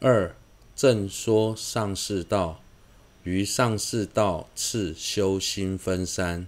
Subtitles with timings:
[0.00, 0.36] 二
[0.74, 2.60] 正说上士道，
[3.24, 6.46] 于上士道次修心分三：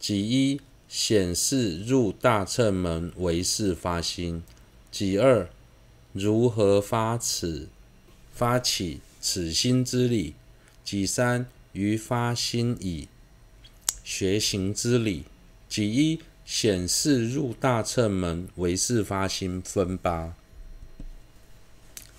[0.00, 4.42] 即一显示入大乘门为是发心；
[4.90, 5.48] 即二
[6.12, 7.68] 如何发此
[8.34, 10.34] 发起此心之理；
[10.84, 13.06] 即三于发心以
[14.02, 15.24] 学行之理。
[15.68, 20.34] 即一显示入大乘门为是发心分八：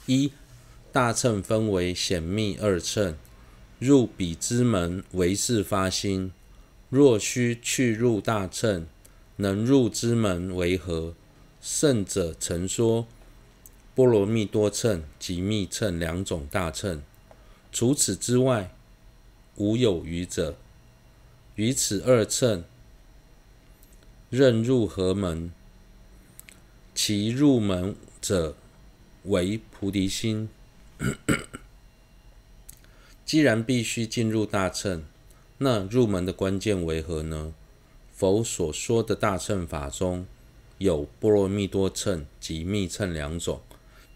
[0.06, 0.32] 一
[0.94, 3.18] 大乘分为显密二乘，
[3.80, 6.32] 入彼之门为是发心。
[6.92, 8.86] 若须去入大乘，
[9.38, 11.16] 能入之门为何？
[11.60, 13.08] 圣者曾说
[13.96, 17.02] 波罗蜜多乘及密乘两种大乘，
[17.72, 18.76] 除此之外，
[19.56, 20.56] 无有余者。
[21.56, 22.64] 于此二乘。
[24.30, 25.52] 任入何门，
[26.94, 28.56] 其入门者
[29.24, 30.50] 为菩提心。
[33.26, 35.04] 既然必须进入大乘，
[35.58, 37.54] 那入门的关键为何呢？
[38.12, 40.26] 佛所说的大乘法中
[40.78, 43.62] 有波罗蜜多乘及密乘两种，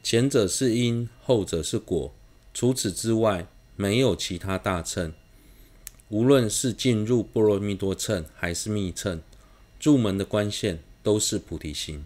[0.04, 2.14] 前者是因，后者是果。
[2.54, 5.14] 除此之外，没有其他大乘。
[6.10, 9.22] 无论是进入波罗蜜多乘还是密乘。
[9.82, 12.06] 入门的关键都是菩提心。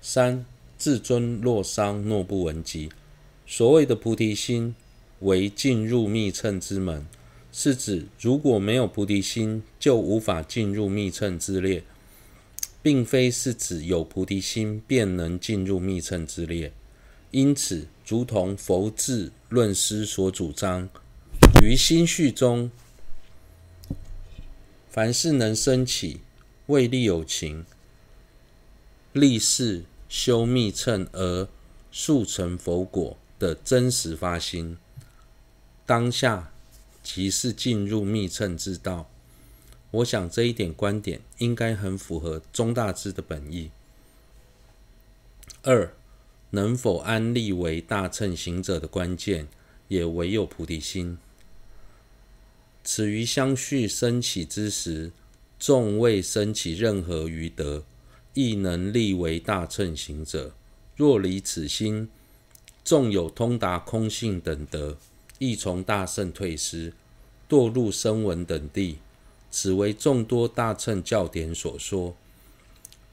[0.00, 0.46] 三
[0.80, 2.88] 至尊洛桑诺布文集，
[3.46, 4.74] 所谓的菩提心
[5.18, 7.06] 为进入密乘之门，
[7.52, 11.84] 是指如果没有菩提心，就无法进入密乘之列，
[12.82, 16.72] 并非是指有菩提心便能进入密乘之列。
[17.30, 20.88] 因此，如同佛智论师所主张，
[21.62, 22.70] 于心绪中。
[24.88, 26.20] 凡是能生起
[26.66, 27.66] 未利有情、
[29.12, 31.48] 立誓修密乘而
[31.92, 34.76] 速成佛果的真实发心，
[35.86, 36.52] 当下
[37.00, 39.08] 即是进入密乘之道。
[39.92, 43.70] 我想这一点观点应该很符合中大智的本意。
[45.62, 45.94] 二，
[46.50, 49.46] 能否安立为大乘行者的关键，
[49.86, 51.18] 也唯有菩提心。
[52.82, 55.12] 此于相续升起之时，
[55.58, 57.84] 纵未升起任何余德，
[58.34, 60.52] 亦能立为大乘行者。
[60.96, 62.08] 若离此心，
[62.84, 64.98] 纵有通达空性等德，
[65.38, 66.92] 亦从大圣退失，
[67.48, 68.98] 堕入声闻等地。
[69.50, 72.14] 此为众多大乘教典所说，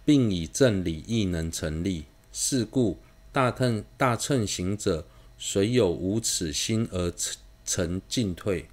[0.06, 2.06] 并以正理亦能成立。
[2.32, 2.98] 是故
[3.32, 5.06] 大乘大乘行者，
[5.40, 7.12] 虽有无此心而
[7.66, 8.68] 成进退。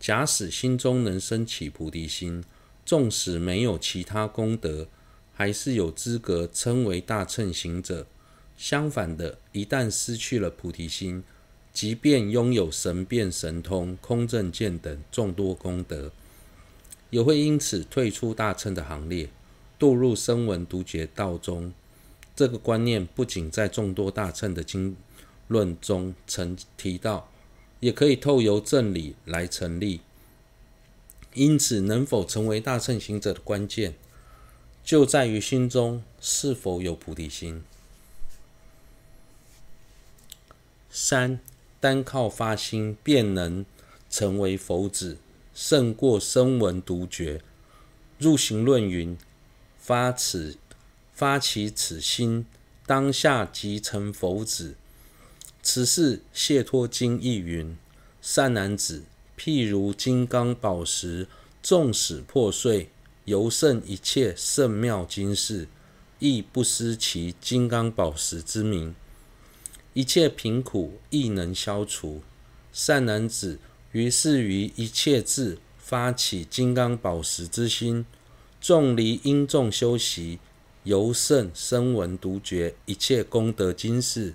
[0.00, 2.42] 假使心中能生起菩提心，
[2.86, 4.86] 纵使没有其他功德，
[5.34, 8.06] 还是有资格称为大乘行者。
[8.56, 11.22] 相反的，一旦失去了菩提心，
[11.72, 16.12] 即便拥有神变、神通、空正见等众多功德，
[17.10, 19.28] 也会因此退出大乘的行列，
[19.78, 21.72] 堕入声闻独觉道中。
[22.34, 24.96] 这个观念不仅在众多大乘的经
[25.48, 27.28] 论中曾提到。
[27.80, 30.00] 也可以透由正理来成立，
[31.34, 33.92] 因此能否成为大乘行者的关键，
[34.84, 37.62] 就在于心中是否有菩提心。
[40.90, 41.40] 三，
[41.80, 43.64] 单靠发心便能
[44.10, 45.16] 成为佛子，
[45.54, 47.40] 胜过声闻独觉。
[48.18, 49.16] 入行论云：
[49.78, 50.56] 发此
[51.12, 52.46] 发起此心，
[52.86, 54.76] 当下即成佛子。
[55.62, 57.76] 此事《解脱经》亦云
[58.20, 59.04] ：“善男子，
[59.36, 61.26] 譬如金刚宝石，
[61.62, 62.90] 纵使破碎，
[63.24, 65.68] 犹胜一切圣妙金饰，
[66.18, 68.94] 亦不失其金刚宝石之名。
[69.94, 72.22] 一切贫苦亦能消除。
[72.72, 73.58] 善男子，
[73.92, 78.04] 于是于一切智发起金刚宝石之心，
[78.60, 80.38] 纵离因众修习，
[80.82, 84.34] 犹胜声闻独觉一切功德金饰。”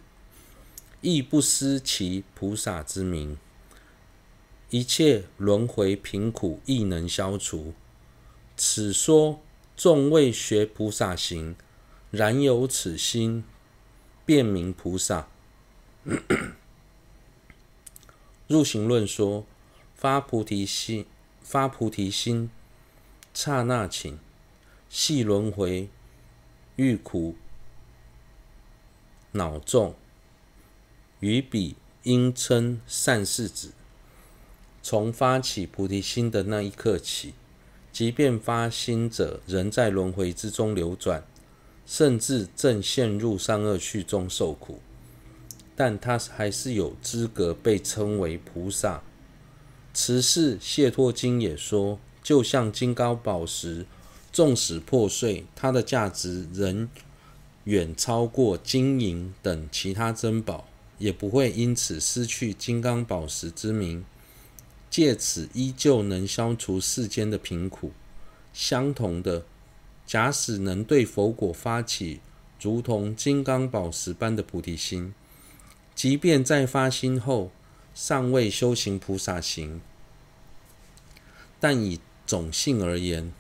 [1.01, 3.38] 亦不失其菩萨之名，
[4.69, 7.74] 一切轮回贫苦亦能消除。
[8.61, 9.39] 此说
[9.77, 11.56] 众未学菩萨行，
[12.11, 13.45] 然有此心，
[14.25, 15.29] 便名菩萨。
[18.47, 19.45] 入行论说，
[19.95, 21.06] 发菩提心，
[21.41, 22.51] 发菩提心，
[23.33, 24.17] 刹那顷，
[24.89, 25.88] 系轮回，
[26.75, 27.38] 欲苦
[29.31, 29.95] 恼众。
[31.21, 33.71] 于彼应称善事子。
[34.83, 37.33] 从发起菩提心的那一刻起，
[37.99, 41.21] 即便发心者仍在轮回之中流转，
[41.85, 44.79] 甚至正陷入三恶趣中受苦，
[45.75, 49.03] 但他还是有资格被称为菩萨。
[49.93, 53.85] 慈氏解脱经也说，就像金刚宝石，
[54.31, 56.87] 纵使破碎，它的价值仍
[57.65, 60.69] 远超过金银等其他珍宝，
[60.99, 64.05] 也不会因此失去金刚宝石之名，
[64.99, 67.93] 借此依旧能消除世间的贫苦。
[68.51, 69.45] 相同的。
[70.05, 72.19] 假使能对佛果发起
[72.59, 75.13] 如同金刚宝石般的菩提心，
[75.95, 77.49] 即便在发心后
[77.93, 79.79] 尚未修行菩萨行，
[81.61, 83.31] 但以种性而言，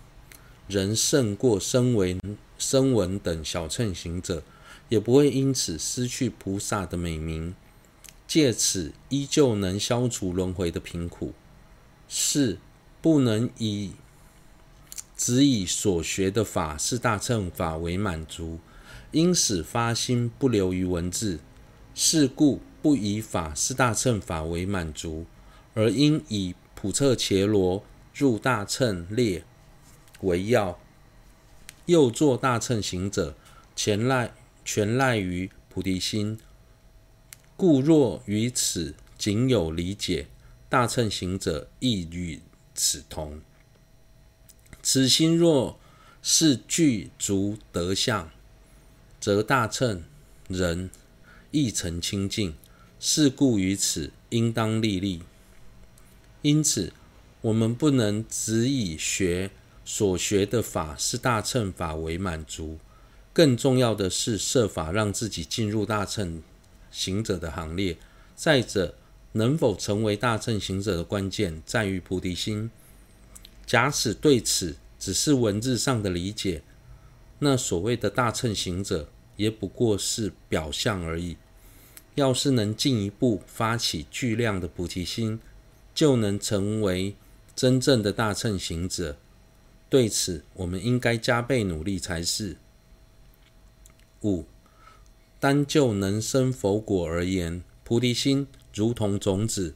[0.69, 2.17] 仍胜过声闻、
[2.57, 4.43] 声闻等小乘行者，
[4.87, 7.53] 也不会因此失去菩萨的美名，
[8.25, 11.33] 借此依旧能消除轮回的贫苦。
[12.09, 12.57] 是
[13.01, 13.93] 不能以。
[15.15, 18.59] 只以所学的法是大乘法为满足，
[19.11, 21.39] 因使发心不流于文字。
[21.93, 25.25] 是故不以法是大乘法为满足，
[25.73, 27.83] 而应以普彻伽罗
[28.13, 29.43] 入大乘列
[30.21, 30.79] 为要。
[31.87, 33.35] 又作大乘行者，
[33.75, 34.31] 全赖
[34.63, 36.39] 全赖于菩提心。
[37.57, 40.27] 故若于此仅有理解，
[40.69, 42.41] 大乘行者亦与
[42.73, 43.41] 此同。
[44.81, 45.77] 此心若
[46.21, 48.31] 是具足德相，
[49.19, 50.03] 则大乘
[50.47, 50.89] 人
[51.51, 52.55] 亦成清净。
[53.01, 55.23] 是故于此应当立立。
[56.41, 56.91] 因此，
[57.39, 59.51] 我们不能只以学
[59.85, 62.77] 所学的法是大乘法为满足，
[63.31, 66.43] 更重要的是设法让自己进入大乘
[66.91, 67.97] 行者的行列。
[68.35, 68.95] 再者，
[69.33, 72.71] 能否成为大乘行者的关键在于菩提心。
[73.65, 76.63] 假使对此只是文字上的理解，
[77.39, 81.37] 那所谓的大乘行者也不过是表象而已。
[82.15, 85.39] 要是能进一步发起巨量的菩提心，
[85.93, 87.15] 就能成为
[87.55, 89.17] 真正的大乘行者。
[89.89, 92.57] 对此，我们应该加倍努力才是。
[94.23, 94.45] 五，
[95.39, 99.75] 单就能生佛果而言，菩提心如同种子。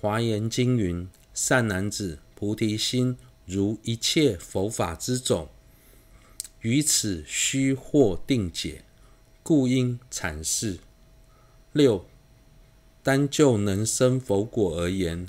[0.00, 5.48] 华严经云：“善男子。”菩提心如一切佛法之种，
[6.60, 8.84] 于此须获定解，
[9.42, 10.78] 故应阐释。
[11.72, 12.04] 六，
[13.02, 15.26] 单就能生佛果而言，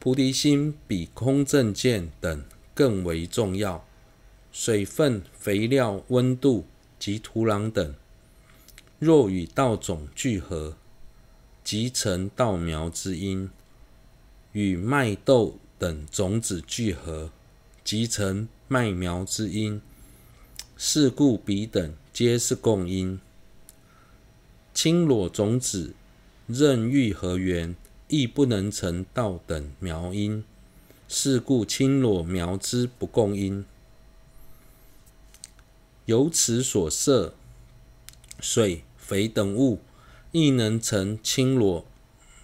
[0.00, 2.44] 菩提心比空正见等
[2.74, 3.86] 更为重要。
[4.50, 6.64] 水分、肥料、温度
[6.98, 7.94] 及土壤等，
[8.98, 10.76] 若与稻种聚合，
[11.68, 13.50] 即成稻苗之因；
[14.52, 15.58] 与麦豆。
[15.78, 17.30] 等种子聚合，
[17.84, 19.82] 即成麦苗之因。
[20.78, 23.20] 是故彼等皆是共因。
[24.72, 25.94] 青裸种子
[26.46, 27.76] 任遇何缘，
[28.08, 30.42] 亦不能成稻等苗因。
[31.06, 33.66] 是故青裸苗之不共因。
[36.06, 37.34] 由此所摄
[38.40, 39.80] 水、肥等物，
[40.32, 41.84] 亦能成青裸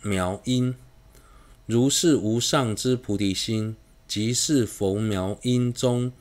[0.02, 0.74] 苗因。
[1.66, 3.76] 如是无上之菩提心，
[4.06, 6.12] 即是佛苗因中，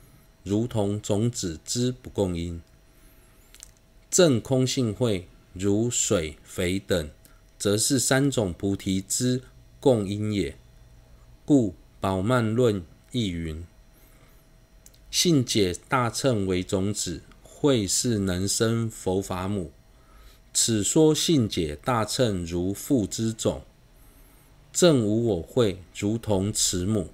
[0.42, 2.60] 如同种子之不共因。
[4.10, 7.10] 正空性慧，如水、肥等，
[7.58, 9.42] 则是三种菩提之
[9.80, 10.56] 共因也。
[11.44, 13.66] 故宝曼论亦云：
[15.10, 19.72] 信解大乘为种子，慧是能生佛法母。
[20.54, 23.62] 此说信解大乘如父之种。
[24.72, 27.10] 正无我慧，如同慈母。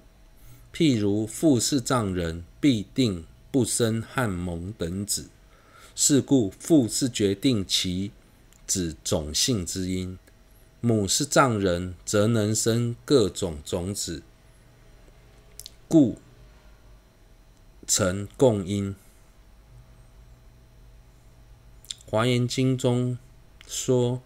[0.73, 5.29] 譬如父是藏人，必定不生汉蒙等子。
[5.93, 8.11] 是故父是决定其
[8.65, 10.17] 子种性之因；
[10.79, 14.23] 母是藏人，则能生各种种子，
[15.87, 16.17] 故
[17.85, 18.95] 成共因。
[22.05, 23.17] 华严经中
[23.71, 24.21] 说，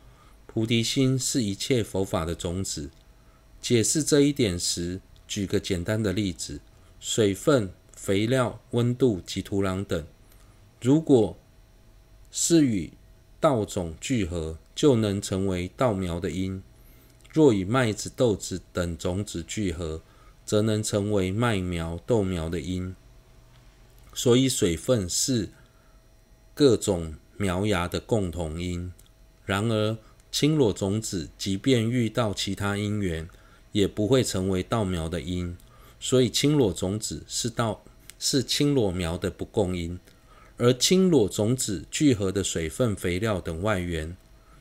[0.48, 2.90] 菩提心是一切佛法的种子。
[3.62, 6.60] 解释这一点时，举个简单的例子：
[7.00, 10.04] 水分、肥料、温度及土壤等，
[10.82, 11.38] 如果
[12.32, 12.92] 是与
[13.40, 16.62] 稻种聚合，就能成为稻苗的因；
[17.32, 20.02] 若与麦子、豆子等种子聚合，
[20.44, 22.96] 则能成为麦苗、豆苗的因。
[24.16, 25.50] 所以，水分是
[26.56, 28.92] 各种苗芽的共同因。
[29.46, 29.98] 然而，
[30.32, 33.30] 青裸种子即便遇到其他因缘，
[33.72, 35.56] 也不会成为稻苗的因，
[36.00, 37.84] 所以青裸种子是稻
[38.18, 40.00] 是青裸苗的不共因。
[40.58, 44.16] 而青裸种子聚合的水分、肥料等外源，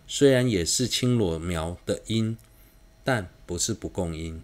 [0.06, 2.36] 虽然也是青裸苗的因，
[3.04, 4.42] 但不是不共因。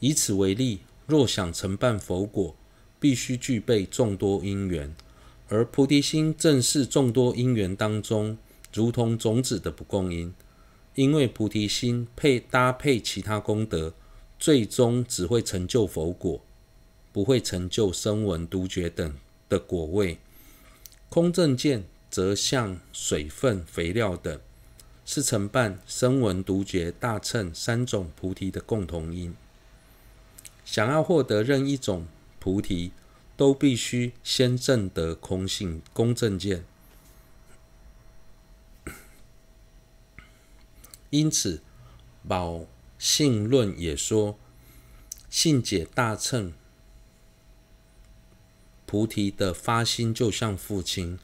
[0.00, 2.54] 以此为例，若想成办佛果，
[3.00, 4.94] 必须具备众多因缘，
[5.48, 8.36] 而菩提心正是众多因缘当中，
[8.72, 10.34] 如同种子的不共因。
[10.94, 13.94] 因为菩提心配搭配其他功德，
[14.36, 16.40] 最终只会成就佛果，
[17.12, 19.14] 不会成就声闻独觉等
[19.48, 20.18] 的果位。
[21.08, 24.40] 空正见则像水分、肥料等，
[25.06, 29.34] 是成办声闻独觉大乘三种菩提的共同因。
[30.64, 32.06] 想要获得任一种
[32.40, 32.90] 菩提，
[33.36, 36.64] 都必须先证得空性空正见。
[41.10, 41.56] 因此，
[42.28, 42.66] 《宝
[42.98, 44.38] 性论》也说
[45.30, 46.52] ：“信解大乘
[48.84, 51.18] 菩提的发心，就像父亲；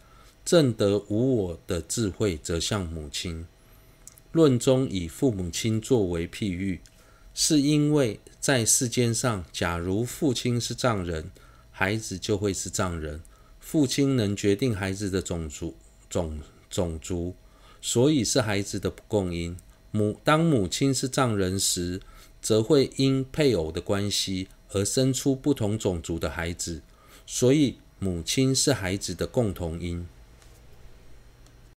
[0.44, 3.46] 证得无我的智慧，则像母亲。”
[4.32, 6.80] 论中以父母亲作为譬喻，
[7.34, 11.30] 是因为在世间上，假如父亲是藏人，
[11.70, 13.22] 孩子就会是藏人。
[13.60, 15.76] 父亲能决定孩子的种族，
[16.10, 17.34] 种种族，
[17.80, 19.56] 所以是孩子的不共因。
[19.96, 22.00] 母当母亲是藏人时，
[22.42, 26.82] 则会因配偶的关系而生出不同种族的孩子，
[27.24, 30.04] 所以母亲是孩子的共同因。